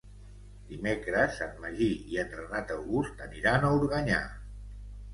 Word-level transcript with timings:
Dimecres 0.71 1.37
en 1.47 1.53
Magí 1.67 1.91
i 2.15 2.19
en 2.25 2.35
Renat 2.41 2.75
August 2.79 3.25
aniran 3.29 3.71
a 3.71 3.75
Organyà. 3.81 4.29